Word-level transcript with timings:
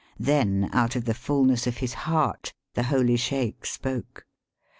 Then 0.17 0.67
out 0.73 0.95
of 0.95 1.05
the 1.05 1.13
fulness 1.13 1.67
of 1.67 1.77
his 1.77 1.93
heart 1.93 2.53
the 2.73 2.81
holy 2.89 3.17
Sheik 3.17 3.67
spoke. 3.67 4.25